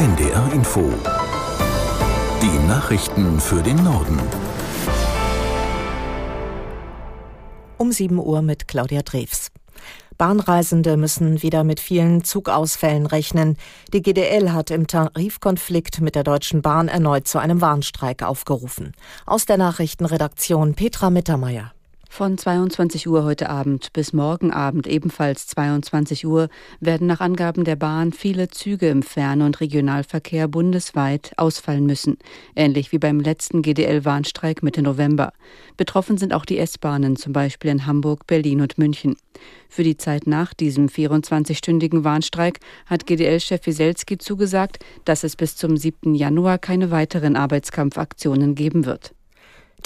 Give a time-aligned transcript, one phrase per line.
[0.00, 0.80] NDR Info.
[2.40, 4.18] Die Nachrichten für den Norden.
[7.76, 9.48] Um 7 Uhr mit Claudia Drews.
[10.16, 13.58] Bahnreisende müssen wieder mit vielen Zugausfällen rechnen.
[13.92, 18.94] Die GDL hat im Tarifkonflikt mit der Deutschen Bahn erneut zu einem Warnstreik aufgerufen.
[19.26, 21.74] Aus der Nachrichtenredaktion Petra Mittermeier.
[22.12, 26.48] Von 22 Uhr heute Abend bis morgen Abend ebenfalls 22 Uhr
[26.80, 32.18] werden nach Angaben der Bahn viele Züge im Fern- und Regionalverkehr bundesweit ausfallen müssen,
[32.56, 35.32] ähnlich wie beim letzten GDL-Warnstreik Mitte November.
[35.76, 39.16] Betroffen sind auch die S-Bahnen, zum Beispiel in Hamburg, Berlin und München.
[39.68, 45.76] Für die Zeit nach diesem 24-stündigen Warnstreik hat GDL-Chef Wieselski zugesagt, dass es bis zum
[45.76, 46.16] 7.
[46.16, 49.14] Januar keine weiteren Arbeitskampfaktionen geben wird.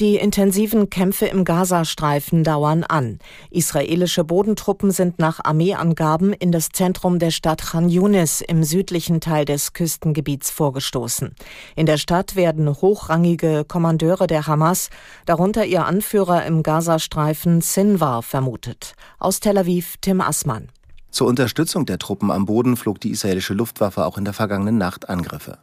[0.00, 3.20] Die intensiven Kämpfe im Gazastreifen dauern an.
[3.50, 9.44] Israelische Bodentruppen sind nach Armeeangaben in das Zentrum der Stadt Khan Yunis im südlichen Teil
[9.44, 11.36] des Küstengebiets vorgestoßen.
[11.76, 14.90] In der Stadt werden hochrangige Kommandeure der Hamas,
[15.26, 18.95] darunter ihr Anführer im Gazastreifen Sinwar, vermutet.
[19.20, 20.70] Aus Tel Aviv Tim Assmann.
[21.12, 25.08] Zur Unterstützung der Truppen am Boden flog die israelische Luftwaffe auch in der vergangenen Nacht
[25.08, 25.58] Angriffe.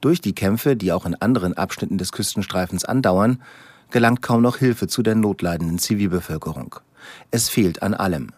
[0.00, 3.40] Durch die Kämpfe, die auch in anderen Abschnitten des Küstenstreifens andauern,
[3.90, 6.76] gelangt kaum noch Hilfe zu der notleidenden Zivilbevölkerung.
[7.30, 8.30] Es fehlt an allem.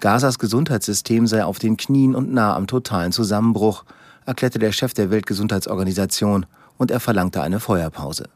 [0.00, 3.84] Gazas Gesundheitssystem sei auf den Knien und nah am totalen Zusammenbruch,
[4.26, 6.46] erklärte der Chef der Weltgesundheitsorganisation
[6.78, 8.28] und er verlangte eine Feuerpause.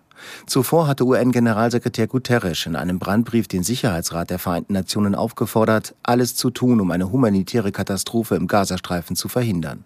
[0.46, 6.50] Zuvor hatte UN-Generalsekretär Guterres in einem Brandbrief den Sicherheitsrat der Vereinten Nationen aufgefordert, alles zu
[6.50, 9.84] tun, um eine humanitäre Katastrophe im Gazastreifen zu verhindern.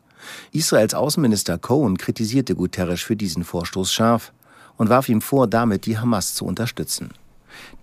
[0.52, 4.32] Israels Außenminister Cohen kritisierte Guterres für diesen Vorstoß scharf
[4.78, 7.10] und warf ihm vor, damit die Hamas zu unterstützen.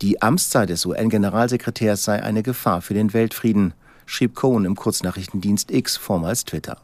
[0.01, 3.73] Die Amtszeit des UN-Generalsekretärs sei eine Gefahr für den Weltfrieden,
[4.05, 6.77] schrieb Cohen im Kurznachrichtendienst X, vormals Twitter.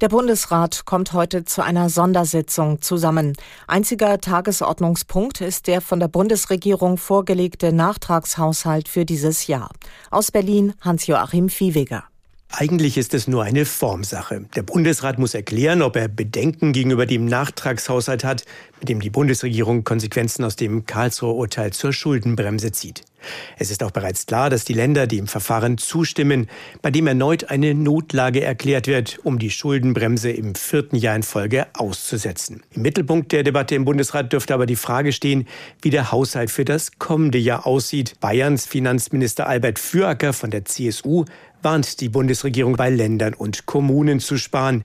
[0.00, 3.34] Der Bundesrat kommt heute zu einer Sondersitzung zusammen.
[3.66, 9.68] Einziger Tagesordnungspunkt ist der von der Bundesregierung vorgelegte Nachtragshaushalt für dieses Jahr.
[10.10, 12.09] Aus Berlin Hans-Joachim Viehweger.
[12.60, 14.44] Eigentlich ist es nur eine Formsache.
[14.54, 18.44] Der Bundesrat muss erklären, ob er Bedenken gegenüber dem Nachtragshaushalt hat,
[18.80, 23.04] mit dem die Bundesregierung Konsequenzen aus dem Karlsruher Urteil zur Schuldenbremse zieht.
[23.58, 26.48] Es ist auch bereits klar, dass die Länder dem Verfahren zustimmen,
[26.82, 31.66] bei dem erneut eine Notlage erklärt wird, um die Schuldenbremse im vierten Jahr in Folge
[31.74, 32.62] auszusetzen.
[32.70, 35.46] Im Mittelpunkt der Debatte im Bundesrat dürfte aber die Frage stehen,
[35.82, 38.14] wie der Haushalt für das kommende Jahr aussieht.
[38.20, 41.24] Bayerns Finanzminister Albert Füracker von der CSU
[41.62, 44.82] warnt die Bundesregierung bei Ländern und Kommunen zu sparen.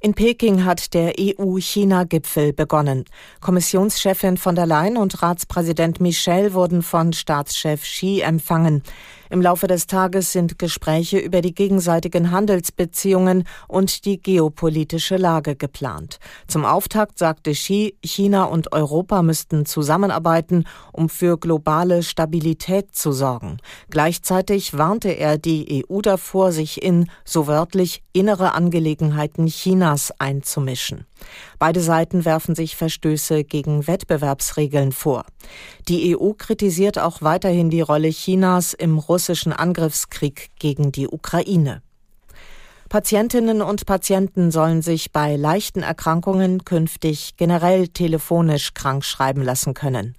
[0.00, 3.04] In Peking hat der EU-China-Gipfel begonnen.
[3.40, 8.84] Kommissionschefin von der Leyen und Ratspräsident Michel wurden von Staatschef Xi empfangen.
[9.30, 16.18] Im Laufe des Tages sind Gespräche über die gegenseitigen Handelsbeziehungen und die geopolitische Lage geplant.
[16.46, 23.58] Zum Auftakt sagte Xi, China und Europa müssten zusammenarbeiten, um für globale Stabilität zu sorgen.
[23.90, 31.06] Gleichzeitig warnte er die EU davor, sich in, so wörtlich, innere Angelegenheiten Chinas einzumischen.
[31.58, 35.24] Beide Seiten werfen sich Verstöße gegen Wettbewerbsregeln vor.
[35.88, 41.82] Die EU kritisiert auch weiterhin die Rolle Chinas im russischen Angriffskrieg gegen die Ukraine.
[42.88, 50.16] Patientinnen und Patienten sollen sich bei leichten Erkrankungen künftig generell telefonisch krankschreiben lassen können.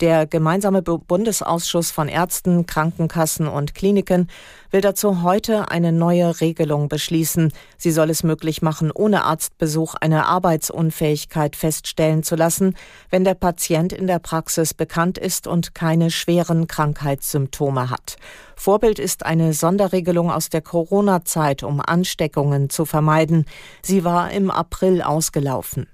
[0.00, 4.28] Der gemeinsame Bundesausschuss von Ärzten, Krankenkassen und Kliniken
[4.70, 7.52] will dazu heute eine neue Regelung beschließen.
[7.76, 12.76] Sie soll es möglich machen, ohne Arztbesuch eine Arbeitsunfähigkeit feststellen zu lassen,
[13.10, 18.16] wenn der Patient in der Praxis bekannt ist und keine schweren Krankheitssymptome hat.
[18.56, 23.44] Vorbild ist eine Sonderregelung aus der Corona-Zeit, um Ansteckungen zu vermeiden.
[23.82, 25.86] Sie war im April ausgelaufen.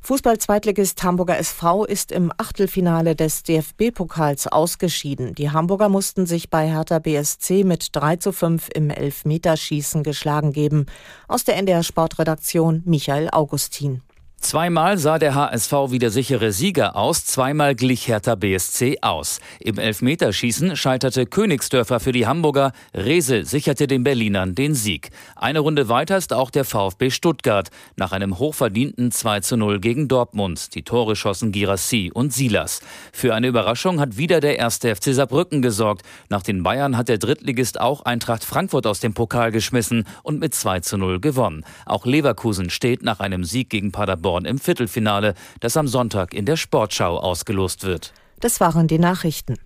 [0.00, 5.34] Fußball-Zweitligist Hamburger SV ist im Achtelfinale des DFB-Pokals ausgeschieden.
[5.34, 10.86] Die Hamburger mussten sich bei Hertha BSC mit 3 zu 5 im Elfmeterschießen geschlagen geben.
[11.26, 14.02] Aus der NDR Sportredaktion Michael Augustin.
[14.44, 19.40] Zweimal sah der HSV wie der sichere Sieger aus, zweimal glich Hertha BSC aus.
[19.58, 25.08] Im Elfmeterschießen scheiterte Königsdörfer für die Hamburger, Rese sicherte den Berlinern den Sieg.
[25.34, 30.08] Eine Runde weiter ist auch der VfB Stuttgart, nach einem hochverdienten 2 zu 0 gegen
[30.08, 30.74] Dortmund.
[30.74, 32.82] Die Tore schossen Girassi und Silas.
[33.14, 36.02] Für eine Überraschung hat wieder der erste FC Saarbrücken gesorgt.
[36.28, 40.54] Nach den Bayern hat der Drittligist auch Eintracht Frankfurt aus dem Pokal geschmissen und mit
[40.54, 41.64] 2 zu 0 gewonnen.
[41.86, 46.46] Auch Leverkusen steht nach einem Sieg gegen Paderborn Paderborn im Viertelfinale, das am Sonntag in
[46.46, 48.12] der Sportschau ausgelost wird.
[48.40, 49.56] Das waren die Nachrichten.